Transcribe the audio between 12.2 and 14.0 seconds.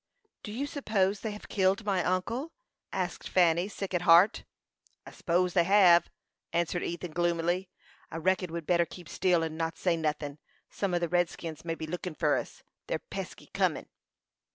us. They're pesky cunnin'."